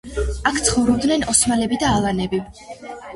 [0.51, 2.41] აქ ცხოვრობდნენ ოსმალები და ალანები.